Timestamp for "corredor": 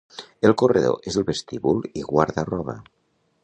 0.61-1.11